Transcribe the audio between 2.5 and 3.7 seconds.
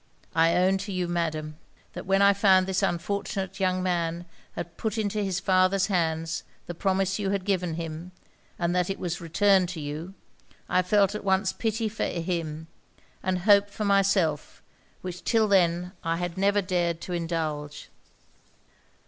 this unfortunate